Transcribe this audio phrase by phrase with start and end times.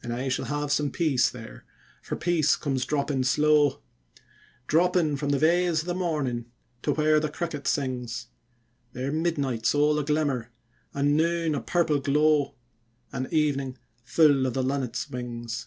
[0.00, 1.64] And I shall have some peace there,
[2.00, 3.82] for peace comes dropping slow,
[4.68, 6.44] Dropping from the veils of the morning
[6.82, 8.28] to where the cricket sings;
[8.92, 10.52] There midnight's all a glimmer,
[10.94, 12.54] and noon a purple glow,
[13.12, 15.66] And evening full of the linnets' wings.